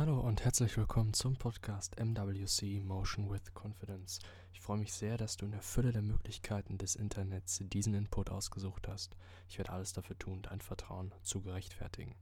[0.00, 4.18] Hallo und herzlich willkommen zum Podcast MWC Motion with Confidence.
[4.54, 8.30] Ich freue mich sehr, dass du in der Fülle der Möglichkeiten des Internets diesen Input
[8.30, 9.14] ausgesucht hast.
[9.50, 12.14] Ich werde alles dafür tun, dein Vertrauen zu gerechtfertigen.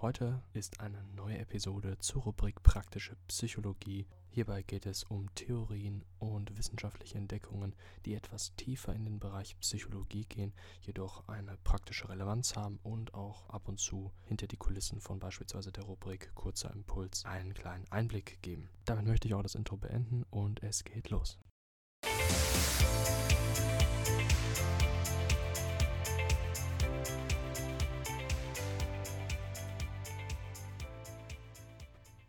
[0.00, 4.06] Heute ist eine neue Episode zur Rubrik Praktische Psychologie.
[4.30, 7.74] Hierbei geht es um Theorien und wissenschaftliche Entdeckungen,
[8.06, 10.52] die etwas tiefer in den Bereich Psychologie gehen,
[10.82, 15.72] jedoch eine praktische Relevanz haben und auch ab und zu hinter die Kulissen von beispielsweise
[15.72, 18.68] der Rubrik Kurzer Impuls einen kleinen Einblick geben.
[18.84, 21.40] Damit möchte ich auch das Intro beenden und es geht los.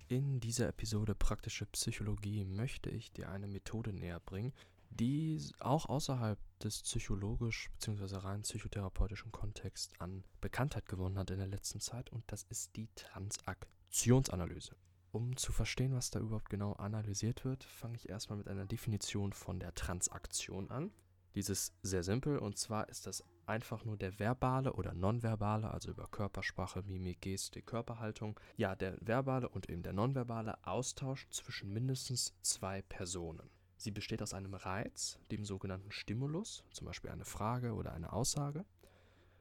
[0.09, 4.53] In dieser Episode Praktische Psychologie möchte ich dir eine Methode näher bringen,
[4.89, 8.15] die auch außerhalb des psychologisch bzw.
[8.15, 12.89] rein psychotherapeutischen Kontexts an Bekanntheit gewonnen hat in der letzten Zeit und das ist die
[12.95, 14.75] Transaktionsanalyse.
[15.11, 19.31] Um zu verstehen, was da überhaupt genau analysiert wird, fange ich erstmal mit einer Definition
[19.31, 20.91] von der Transaktion an.
[21.35, 25.89] Dies ist sehr simpel und zwar ist das einfach nur der verbale oder nonverbale, also
[25.89, 32.33] über Körpersprache, Mimik, Gestik, Körperhaltung, ja, der verbale und eben der nonverbale Austausch zwischen mindestens
[32.41, 33.49] zwei Personen.
[33.75, 38.65] Sie besteht aus einem Reiz, dem sogenannten Stimulus, zum Beispiel eine Frage oder eine Aussage,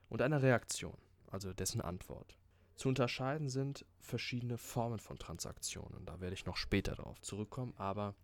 [0.09, 0.97] und einer Reaktion,
[1.31, 2.39] also dessen Antwort.
[2.77, 6.07] Zu unterscheiden sind verschiedene Formen von Transaktionen.
[6.07, 8.15] Da werde ich noch später darauf zurückkommen, aber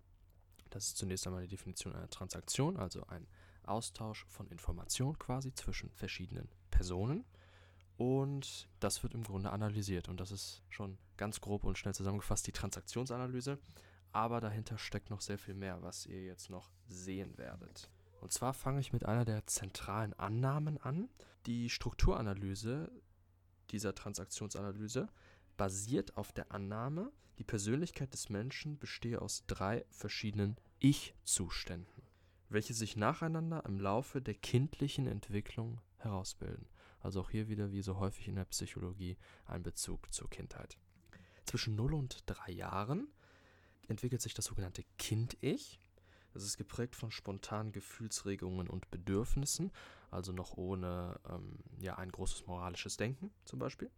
[0.70, 3.26] das ist zunächst einmal die Definition einer Transaktion, also ein
[3.66, 7.24] Austausch von Informationen quasi zwischen verschiedenen Personen.
[7.96, 10.08] Und das wird im Grunde analysiert.
[10.08, 13.58] Und das ist schon ganz grob und schnell zusammengefasst die Transaktionsanalyse.
[14.12, 17.90] Aber dahinter steckt noch sehr viel mehr, was ihr jetzt noch sehen werdet.
[18.20, 21.08] Und zwar fange ich mit einer der zentralen Annahmen an.
[21.46, 22.90] Die Strukturanalyse
[23.70, 25.08] dieser Transaktionsanalyse
[25.56, 32.03] basiert auf der Annahme, die Persönlichkeit des Menschen bestehe aus drei verschiedenen Ich-Zuständen
[32.48, 36.66] welche sich nacheinander im Laufe der kindlichen Entwicklung herausbilden.
[37.00, 39.16] Also auch hier wieder, wie so häufig in der Psychologie,
[39.46, 40.78] ein Bezug zur Kindheit.
[41.44, 43.08] Zwischen 0 und 3 Jahren
[43.88, 45.80] entwickelt sich das sogenannte Kind-Ich.
[46.32, 49.70] Das ist geprägt von spontanen Gefühlsregungen und Bedürfnissen,
[50.10, 53.90] also noch ohne ähm, ja, ein großes moralisches Denken zum Beispiel.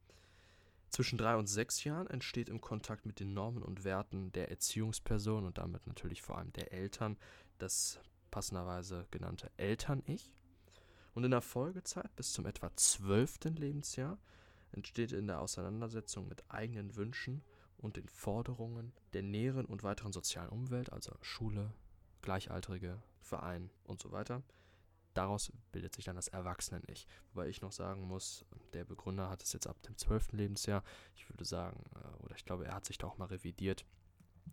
[0.91, 5.45] Zwischen drei und sechs Jahren entsteht im Kontakt mit den Normen und Werten der Erziehungsperson
[5.45, 7.17] und damit natürlich vor allem der Eltern
[7.59, 8.01] das
[8.37, 10.31] passenderweise genannte Eltern-Ich.
[11.15, 14.19] Und in der Folgezeit bis zum etwa zwölften Lebensjahr
[14.73, 17.43] entsteht in der Auseinandersetzung mit eigenen Wünschen
[17.79, 21.73] und den Forderungen der näheren und weiteren sozialen Umwelt, also Schule,
[22.21, 24.43] Gleichaltrige, Verein und so weiter.
[25.15, 27.07] Daraus bildet sich dann das Erwachsenen-Ich.
[27.33, 30.85] Wobei ich noch sagen muss, der Begründer hat es jetzt ab dem zwölften Lebensjahr.
[31.15, 33.87] Ich würde sagen, äh, oder ich glaube, er hat sich da auch mal revidiert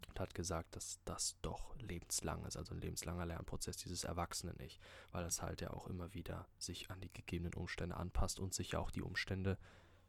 [0.07, 4.81] und hat gesagt, dass das doch lebenslang ist, also ein lebenslanger Lernprozess, dieses Erwachsene nicht,
[5.11, 8.71] weil es halt ja auch immer wieder sich an die gegebenen Umstände anpasst und sich
[8.71, 9.57] ja auch die Umstände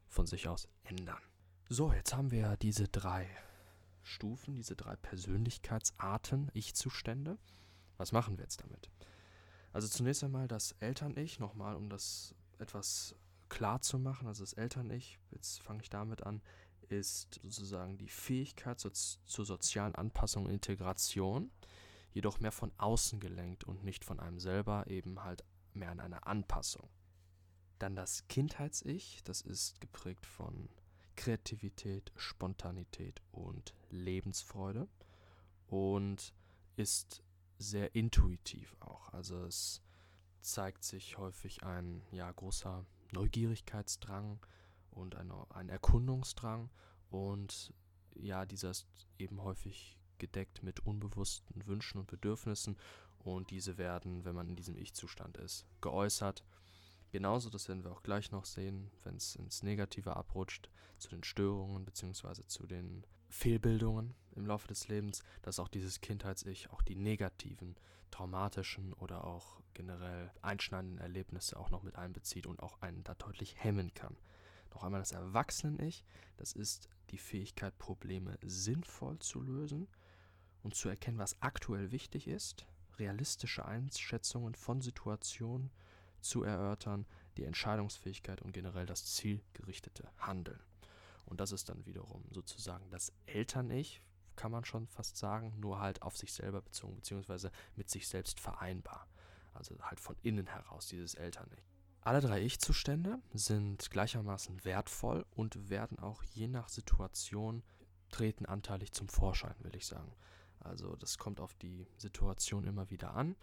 [0.07, 1.21] von sich aus ändern.
[1.69, 3.27] So, jetzt haben wir ja diese drei
[4.03, 7.39] Stufen, diese drei Persönlichkeitsarten, Ich-Zustände.
[7.97, 8.91] Was machen wir jetzt damit?
[9.73, 13.15] Also zunächst einmal das Eltern-Ich, nochmal, um das etwas
[13.49, 14.27] klar zu machen.
[14.27, 16.41] Also das Eltern-Ich, jetzt fange ich damit an,
[16.89, 21.51] ist sozusagen die Fähigkeit zur, zur sozialen Anpassung und Integration,
[22.11, 25.43] jedoch mehr von außen gelenkt und nicht von einem selber, eben halt
[25.73, 26.89] mehr an einer Anpassung.
[27.79, 30.69] Dann das Kindheits-Ich, das ist geprägt von
[31.15, 34.87] Kreativität, Spontanität und Lebensfreude
[35.67, 36.33] und
[36.75, 37.23] ist
[37.57, 39.09] sehr intuitiv auch.
[39.13, 39.81] Also es
[40.41, 44.39] zeigt sich häufig ein ja, großer Neugierigkeitsdrang,
[44.95, 46.69] und ein, ein Erkundungsdrang
[47.09, 47.73] und
[48.15, 48.87] ja, dieser ist
[49.19, 52.77] eben häufig gedeckt mit unbewussten Wünschen und Bedürfnissen
[53.19, 56.43] und diese werden, wenn man in diesem Ich-Zustand ist, geäußert.
[57.11, 61.23] Genauso, das werden wir auch gleich noch sehen, wenn es ins Negative abrutscht, zu den
[61.23, 62.45] Störungen bzw.
[62.45, 67.75] zu den Fehlbildungen im Laufe des Lebens, dass auch dieses Kindheits-Ich auch die negativen,
[68.11, 73.55] traumatischen oder auch generell einschneidenden Erlebnisse auch noch mit einbezieht und auch einen da deutlich
[73.63, 74.17] hemmen kann.
[74.75, 76.03] Noch einmal das Erwachsenen-Ich,
[76.35, 79.87] das ist die Fähigkeit, Probleme sinnvoll zu lösen
[80.63, 82.67] und zu erkennen, was aktuell wichtig ist,
[82.99, 85.71] realistische Einschätzungen von Situationen
[86.19, 87.05] zu erörtern,
[87.37, 90.59] die Entscheidungsfähigkeit und generell das zielgerichtete Handeln.
[91.25, 94.01] Und das ist dann wiederum sozusagen das Eltern-Ich,
[94.35, 98.41] kann man schon fast sagen, nur halt auf sich selber bezogen, beziehungsweise mit sich selbst
[98.41, 99.07] vereinbar.
[99.53, 101.74] Also halt von innen heraus, dieses Eltern-Ich.
[102.05, 107.63] Alle drei Ich-Zustände sind gleichermaßen wertvoll und werden auch je nach Situation
[108.11, 110.13] treten anteilig zum Vorschein, will ich sagen.
[110.59, 113.35] Also das kommt auf die Situation immer wieder an,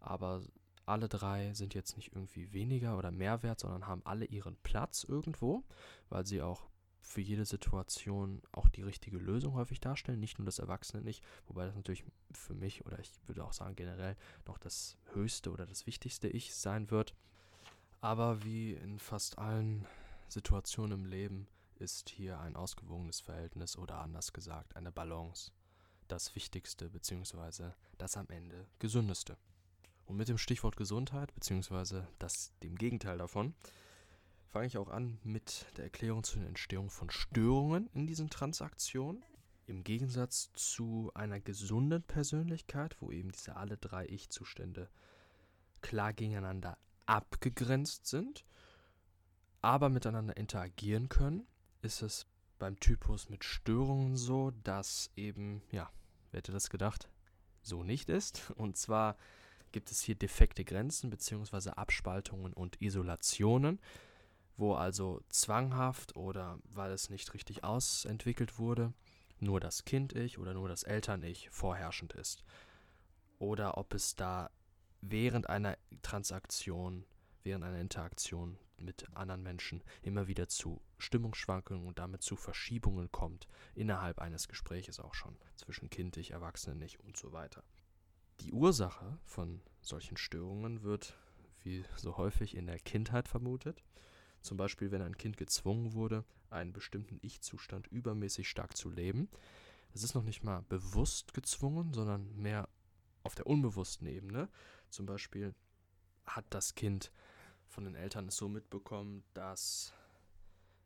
[0.00, 0.42] aber
[0.84, 5.02] alle drei sind jetzt nicht irgendwie weniger oder mehr wert, sondern haben alle ihren Platz
[5.02, 5.64] irgendwo,
[6.10, 6.68] weil sie auch
[7.00, 11.64] für jede Situation auch die richtige Lösung häufig darstellen, nicht nur das Erwachsene nicht, wobei
[11.64, 14.14] das natürlich für mich oder ich würde auch sagen generell
[14.46, 17.14] noch das höchste oder das wichtigste Ich sein wird.
[18.00, 19.86] Aber wie in fast allen
[20.28, 25.52] Situationen im Leben ist hier ein ausgewogenes Verhältnis oder anders gesagt eine Balance
[26.08, 27.70] das Wichtigste bzw.
[27.98, 29.36] das am Ende Gesündeste.
[30.06, 32.02] Und mit dem Stichwort Gesundheit bzw.
[32.62, 33.54] dem Gegenteil davon
[34.48, 39.24] fange ich auch an mit der Erklärung zur Entstehung von Störungen in diesen Transaktionen.
[39.66, 44.90] Im Gegensatz zu einer gesunden Persönlichkeit, wo eben diese alle drei Ich-Zustände
[45.80, 46.76] klar gegeneinander
[47.10, 48.44] abgegrenzt sind,
[49.62, 51.44] aber miteinander interagieren können,
[51.82, 52.26] ist es
[52.60, 55.90] beim Typus mit Störungen so, dass eben, ja,
[56.30, 57.08] wer hätte das gedacht,
[57.62, 58.52] so nicht ist.
[58.52, 59.16] Und zwar
[59.72, 61.70] gibt es hier defekte Grenzen bzw.
[61.70, 63.80] Abspaltungen und Isolationen,
[64.56, 68.92] wo also zwanghaft oder weil es nicht richtig ausentwickelt wurde,
[69.40, 72.44] nur das Kind-Ich oder nur das Eltern-Ich vorherrschend ist.
[73.40, 74.50] Oder ob es da
[75.00, 77.04] während einer Transaktion,
[77.42, 83.46] während einer Interaktion mit anderen Menschen immer wieder zu Stimmungsschwankungen und damit zu Verschiebungen kommt,
[83.74, 87.62] innerhalb eines Gespräches auch schon, zwischen kindlich, Erwachsenen und so weiter.
[88.40, 91.16] Die Ursache von solchen Störungen wird,
[91.62, 93.82] wie so häufig, in der Kindheit vermutet.
[94.40, 99.28] Zum Beispiel, wenn ein Kind gezwungen wurde, einen bestimmten Ich-Zustand übermäßig stark zu leben.
[99.92, 102.68] Es ist noch nicht mal bewusst gezwungen, sondern mehr
[103.22, 104.48] auf der unbewussten Ebene.
[104.88, 105.54] Zum Beispiel
[106.26, 107.12] hat das Kind
[107.68, 109.92] von den Eltern so mitbekommen, dass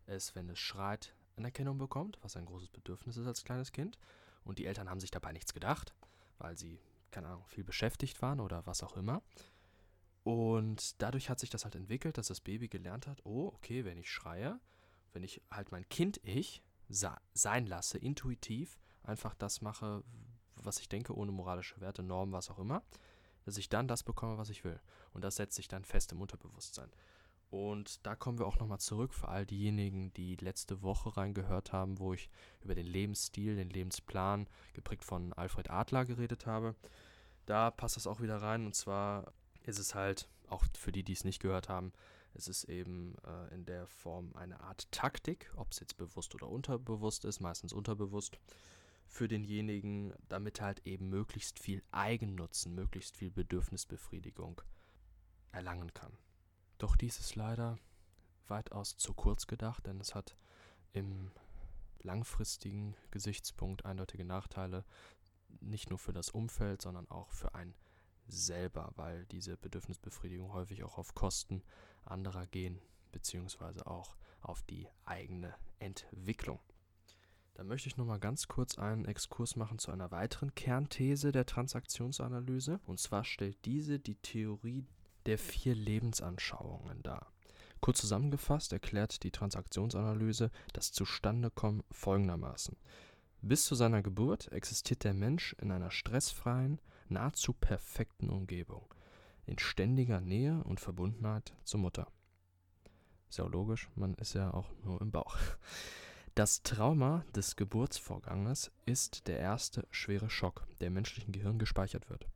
[0.06, 3.98] es, wenn es schreit, Anerkennung bekommt, was ein großes Bedürfnis ist als kleines Kind.
[4.44, 5.94] Und die Eltern haben sich dabei nichts gedacht,
[6.38, 6.78] weil sie,
[7.10, 9.22] keine Ahnung, viel beschäftigt waren oder was auch immer.
[10.22, 13.98] Und dadurch hat sich das halt entwickelt, dass das Baby gelernt hat, oh, okay, wenn
[13.98, 14.60] ich schreie,
[15.12, 20.02] wenn ich halt mein Kind-Ich sein lasse, intuitiv, einfach das mache,
[20.64, 22.82] was ich denke, ohne moralische Werte, Normen, was auch immer,
[23.44, 24.80] dass ich dann das bekomme, was ich will.
[25.12, 26.90] Und das setzt sich dann fest im Unterbewusstsein.
[27.50, 31.98] Und da kommen wir auch nochmal zurück für all diejenigen, die letzte Woche reingehört haben,
[32.00, 32.28] wo ich
[32.62, 36.74] über den Lebensstil, den Lebensplan, geprägt von Alfred Adler geredet habe.
[37.46, 38.66] Da passt das auch wieder rein.
[38.66, 39.32] Und zwar
[39.62, 41.92] ist es halt, auch für die, die es nicht gehört haben,
[42.34, 46.48] es ist eben äh, in der Form eine Art Taktik, ob es jetzt bewusst oder
[46.48, 48.38] unterbewusst ist, meistens unterbewusst
[49.06, 54.60] für denjenigen, damit halt eben möglichst viel Eigennutzen, möglichst viel Bedürfnisbefriedigung
[55.52, 56.16] erlangen kann.
[56.78, 57.78] Doch dies ist leider
[58.48, 60.36] weitaus zu kurz gedacht, denn es hat
[60.92, 61.30] im
[62.02, 64.84] langfristigen Gesichtspunkt eindeutige Nachteile,
[65.60, 67.74] nicht nur für das Umfeld, sondern auch für einen
[68.26, 71.62] selber, weil diese Bedürfnisbefriedigung häufig auch auf Kosten
[72.04, 72.80] anderer gehen,
[73.12, 76.60] beziehungsweise auch auf die eigene Entwicklung.
[77.54, 82.80] Da möchte ich nochmal ganz kurz einen Exkurs machen zu einer weiteren Kernthese der Transaktionsanalyse.
[82.84, 84.84] Und zwar stellt diese die Theorie
[85.26, 87.32] der vier Lebensanschauungen dar.
[87.80, 92.76] Kurz zusammengefasst erklärt die Transaktionsanalyse das Zustandekommen folgendermaßen.
[93.40, 98.92] Bis zu seiner Geburt existiert der Mensch in einer stressfreien, nahezu perfekten Umgebung,
[99.44, 102.08] in ständiger Nähe und Verbundenheit zur Mutter.
[103.28, 105.36] Sehr logisch, man ist ja auch nur im Bauch.
[106.34, 112.26] Das Trauma des Geburtsvorganges ist der erste schwere Schock, der im menschlichen Gehirn gespeichert wird.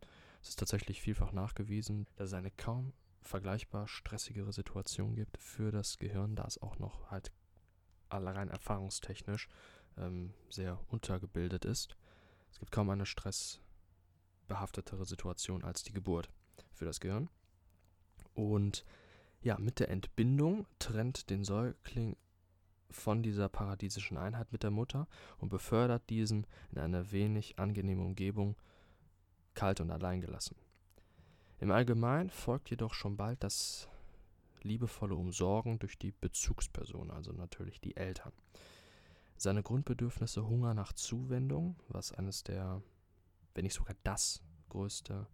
[0.40, 5.98] Es ist tatsächlich vielfach nachgewiesen, dass es eine kaum vergleichbar stressigere Situation gibt für das
[5.98, 7.32] Gehirn, da es auch noch halt
[8.08, 9.48] allein erfahrungstechnisch
[9.96, 11.96] ähm, sehr untergebildet ist.
[12.52, 16.30] Es gibt kaum eine stressbehaftetere Situation als die Geburt
[16.72, 17.30] für das Gehirn.
[18.32, 18.84] Und
[19.40, 22.16] ja, mit der Entbindung trennt den Säugling
[22.90, 25.06] von dieser paradiesischen Einheit mit der Mutter
[25.38, 28.56] und befördert diesen in eine wenig angenehme Umgebung,
[29.54, 30.56] kalt und alleingelassen.
[31.60, 33.88] Im Allgemeinen folgt jedoch schon bald das
[34.62, 38.32] liebevolle Umsorgen durch die Bezugsperson, also natürlich die Eltern.
[39.36, 42.82] Seine Grundbedürfnisse Hunger nach Zuwendung, was eines der,
[43.54, 45.26] wenn nicht sogar das größte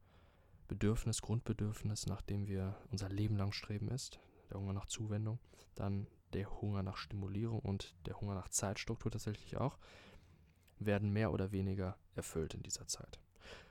[0.69, 4.19] Bedürfnis, Grundbedürfnis, nach dem wir unser Leben lang streben ist,
[4.51, 5.39] der Hunger nach Zuwendung,
[5.75, 9.79] dann der Hunger nach Stimulierung und der Hunger nach Zeitstruktur tatsächlich auch,
[10.79, 13.21] werden mehr oder weniger erfüllt in dieser Zeit.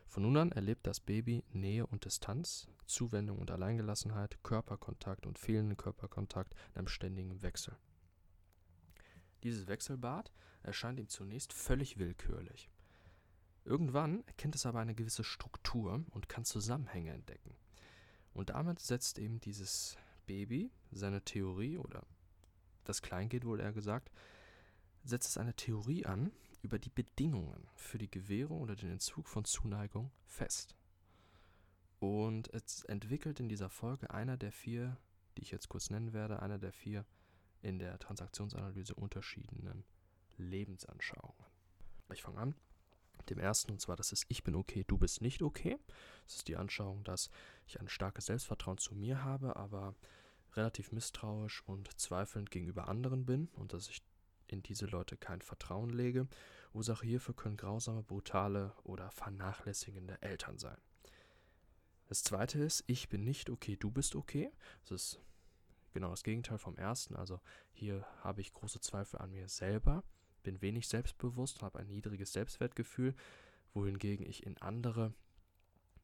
[0.08, 5.78] Von nun an erlebt das Baby Nähe und Distanz, Zuwendung und Alleingelassenheit, Körperkontakt und fehlenden
[5.78, 7.76] Körperkontakt in einem ständigen Wechsel.
[9.44, 12.70] Dieses Wechselbad erscheint ihm zunächst völlig willkürlich.
[13.66, 17.56] Irgendwann erkennt es aber eine gewisse Struktur und kann Zusammenhänge entdecken.
[18.34, 22.06] Und damit setzt eben dieses Baby seine Theorie, oder
[22.84, 24.12] das Kleinkind wohl eher gesagt,
[25.04, 29.46] setzt es eine Theorie an über die Bedingungen für die Gewährung oder den Entzug von
[29.46, 30.76] Zuneigung fest.
[32.00, 34.98] Und es entwickelt in dieser Folge einer der vier,
[35.38, 37.06] die ich jetzt kurz nennen werde, einer der vier
[37.62, 39.84] in der Transaktionsanalyse unterschiedenen
[40.38, 41.46] Lebensanschauungen.
[42.12, 42.56] Ich fange an
[43.30, 45.78] dem ersten, und zwar das ist Ich bin okay, du bist nicht okay.
[46.26, 47.30] Das ist die Anschauung, dass
[47.68, 49.96] ich ein starkes Selbstvertrauen zu mir habe, aber
[50.56, 54.04] relativ misstrauisch und zweifelnd gegenüber anderen bin und dass ich
[54.48, 56.28] in diese Leute kein Vertrauen lege.
[56.74, 60.78] Ursache hierfür können grausame, brutale oder vernachlässigende Eltern sein.
[62.08, 64.52] Das zweite ist, ich bin nicht okay, du bist okay.
[64.84, 65.20] Das ist
[65.94, 67.16] genau das Gegenteil vom ersten.
[67.16, 67.40] Also
[67.72, 70.04] hier habe ich große Zweifel an mir selber,
[70.44, 73.16] bin wenig selbstbewusst, habe ein niedriges Selbstwertgefühl,
[73.74, 75.14] wohingegen ich in andere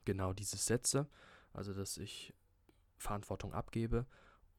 [0.05, 1.07] genau dieses setze,
[1.53, 2.33] also dass ich
[2.97, 4.05] Verantwortung abgebe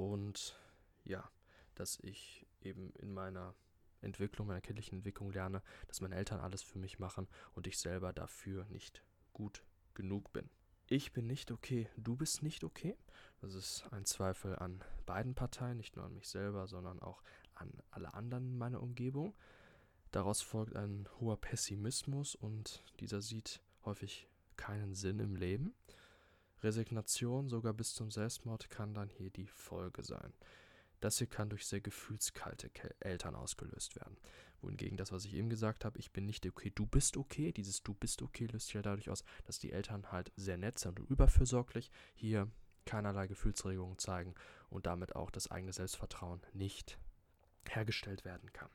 [0.01, 0.59] und
[1.05, 1.31] ja,
[1.75, 3.55] dass ich eben in meiner
[4.01, 8.13] Entwicklung, meiner kindlichen Entwicklung lerne, dass meine Eltern alles für mich machen und ich selber
[8.13, 9.03] dafür nicht
[9.33, 9.63] gut
[9.95, 10.49] genug bin.
[10.87, 12.97] Ich bin nicht okay, du bist nicht okay.
[13.41, 17.23] Das ist ein Zweifel an beiden Parteien, nicht nur an mich selber, sondern auch
[17.55, 19.37] an alle anderen in meiner Umgebung.
[20.11, 25.75] Daraus folgt ein hoher Pessimismus und dieser sieht häufig keinen Sinn im Leben.
[26.63, 30.33] Resignation sogar bis zum Selbstmord kann dann hier die Folge sein.
[31.01, 34.19] Das hier kann durch sehr gefühlskalte Eltern ausgelöst werden.
[34.61, 37.83] Wohingegen das, was ich eben gesagt habe, ich bin nicht okay, du bist okay, dieses
[37.83, 41.01] du bist okay löst sich ja dadurch aus, dass die Eltern halt sehr nett sind
[41.01, 42.51] und überfürsorglich, hier
[42.85, 44.35] keinerlei Gefühlsregungen zeigen
[44.69, 46.99] und damit auch das eigene Selbstvertrauen nicht
[47.69, 48.69] hergestellt werden kann.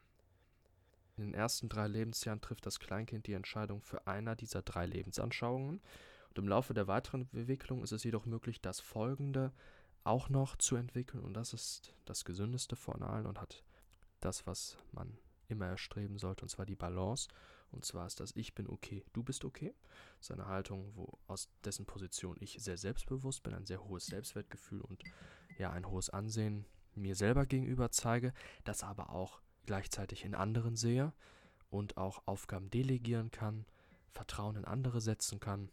[1.18, 5.82] In den ersten drei Lebensjahren trifft das Kleinkind die Entscheidung für einer dieser drei Lebensanschauungen.
[6.36, 9.54] Und im Laufe der weiteren Entwicklung ist es jedoch möglich, das folgende
[10.04, 11.24] auch noch zu entwickeln.
[11.24, 13.63] Und das ist das Gesündeste von allen und hat
[14.20, 17.30] das, was man immer erstreben sollte, und zwar die Balance.
[17.72, 19.74] Und zwar ist das Ich bin okay, du bist okay.
[20.18, 24.08] Das ist eine Haltung, wo aus dessen Position ich sehr selbstbewusst bin, ein sehr hohes
[24.08, 25.04] Selbstwertgefühl und
[25.58, 26.65] ja, ein hohes Ansehen
[26.96, 28.34] mir selber gegenüber zeige,
[28.65, 31.13] das aber auch gleichzeitig in anderen sehe
[31.70, 33.65] und auch Aufgaben delegieren kann,
[34.10, 35.70] Vertrauen in andere setzen kann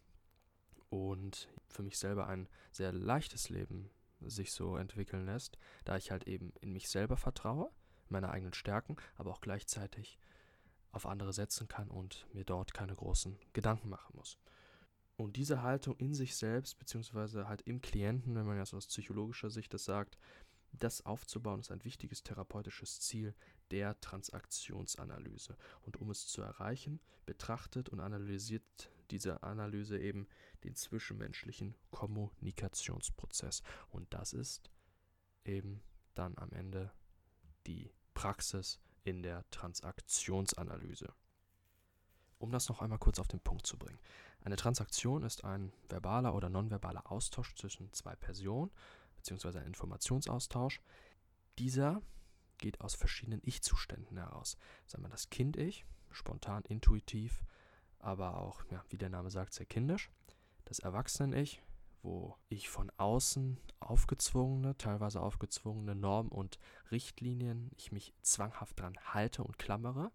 [0.93, 3.89] und für mich selber ein sehr leichtes Leben
[4.21, 5.57] sich so entwickeln lässt,
[5.87, 7.71] da ich halt eben in mich selber vertraue,
[8.11, 10.19] meine eigenen Stärken, aber auch gleichzeitig
[10.91, 14.39] auf andere setzen kann und mir dort keine großen Gedanken machen muss.
[15.17, 18.87] Und diese Haltung in sich selbst, beziehungsweise halt im Klienten, wenn man ja so aus
[18.87, 20.19] psychologischer Sicht das sagt,
[20.73, 23.35] das aufzubauen, ist ein wichtiges therapeutisches Ziel
[23.71, 25.57] der Transaktionsanalyse.
[25.81, 30.27] Und um es zu erreichen, betrachtet und analysiert diese Analyse eben
[30.65, 33.63] den zwischenmenschlichen Kommunikationsprozess.
[33.91, 34.71] Und das ist
[35.45, 35.83] eben
[36.15, 36.93] dann am Ende
[37.67, 41.13] die Praxis in der Transaktionsanalyse.
[42.39, 44.01] Um das noch einmal kurz auf den Punkt zu bringen.
[44.41, 48.73] Eine Transaktion ist ein verbaler oder nonverbaler Austausch zwischen zwei Personen
[49.17, 50.81] beziehungsweise ein Informationsaustausch.
[51.59, 52.03] Dieser
[52.59, 54.57] geht aus verschiedenen Ich-Zuständen heraus.
[54.87, 57.45] Sagen wir das Kind-Ich, spontan, intuitiv,
[58.03, 60.11] aber auch, ja, wie der Name sagt, sehr kindisch.
[60.67, 61.63] Das Erwachsenen-Ich,
[62.03, 66.59] wo ich von außen aufgezwungene, teilweise aufgezwungene Normen und
[66.91, 70.11] Richtlinien, ich mich zwanghaft dran halte und klammere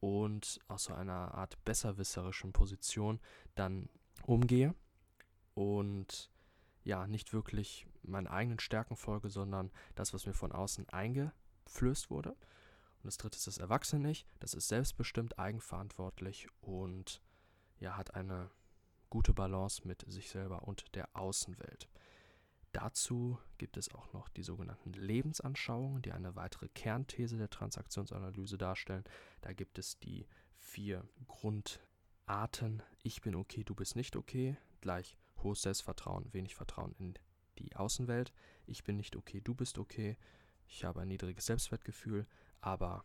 [0.00, 3.20] und aus so einer Art besserwisserischen Position
[3.54, 3.88] dann
[4.26, 4.74] umgehe
[5.54, 6.30] und
[6.84, 12.34] ja, nicht wirklich meinen eigenen Stärken folge, sondern das, was mir von außen eingeflößt wurde.
[13.02, 14.26] Und das dritte ist das Erwachsene-Ich.
[14.38, 17.22] Das ist selbstbestimmt, eigenverantwortlich und
[17.78, 18.50] ja, hat eine
[19.08, 21.88] gute Balance mit sich selber und der Außenwelt.
[22.72, 29.04] Dazu gibt es auch noch die sogenannten Lebensanschauungen, die eine weitere Kernthese der Transaktionsanalyse darstellen.
[29.40, 30.26] Da gibt es die
[30.56, 32.82] vier Grundarten.
[33.02, 34.56] Ich bin okay, du bist nicht okay.
[34.80, 37.14] Gleich hohes Selbstvertrauen, wenig Vertrauen in
[37.58, 38.32] die Außenwelt.
[38.66, 40.16] Ich bin nicht okay, du bist okay.
[40.68, 42.26] Ich habe ein niedriges Selbstwertgefühl,
[42.60, 43.04] aber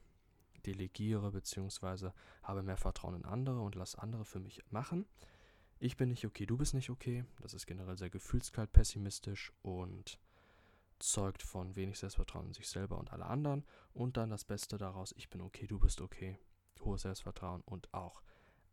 [0.65, 2.11] delegiere bzw.
[2.43, 5.05] habe mehr Vertrauen in andere und lasse andere für mich machen.
[5.79, 7.25] Ich bin nicht okay, du bist nicht okay.
[7.41, 10.19] Das ist generell sehr gefühlskalt, pessimistisch und
[10.99, 13.65] zeugt von wenig Selbstvertrauen in sich selber und alle anderen.
[13.93, 16.39] Und dann das Beste daraus, ich bin okay, du bist okay.
[16.79, 18.21] Hohes Selbstvertrauen und auch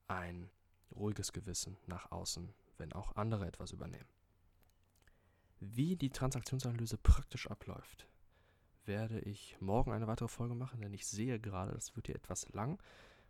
[0.07, 0.51] ein
[0.95, 4.09] ruhiges Gewissen nach außen, wenn auch andere etwas übernehmen.
[5.59, 8.07] Wie die Transaktionsanalyse praktisch abläuft,
[8.87, 12.49] werde ich morgen eine weitere Folge machen, denn ich sehe gerade, das wird hier etwas
[12.53, 12.81] lang.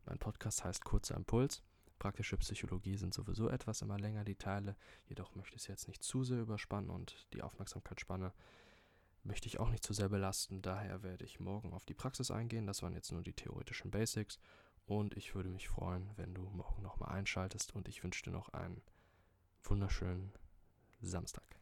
[0.06, 1.62] Mein Podcast heißt Kurzer Impuls.
[1.98, 4.76] Praktische Psychologie sind sowieso etwas immer länger, die Teile.
[5.08, 8.32] Jedoch möchte ich es jetzt nicht zu sehr überspannen und die Aufmerksamkeitsspanne
[9.24, 10.62] möchte ich auch nicht zu sehr belasten.
[10.62, 12.66] Daher werde ich morgen auf die Praxis eingehen.
[12.66, 14.40] Das waren jetzt nur die theoretischen Basics.
[14.86, 17.74] Und ich würde mich freuen, wenn du morgen nochmal einschaltest.
[17.74, 18.82] Und ich wünsche dir noch einen
[19.62, 20.32] wunderschönen
[21.00, 21.61] Samstag.